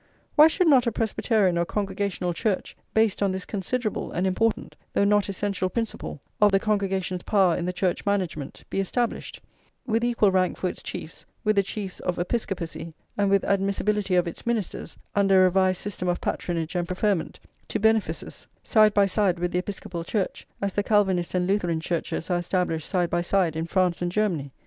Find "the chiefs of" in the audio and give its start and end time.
11.55-12.17